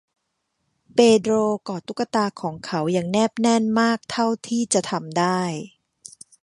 [0.93, 1.33] เปโดร
[1.67, 5.41] กอดตุ๊กตาของเขาอย่างแนบแน่นมากเท่าที่จะทำได้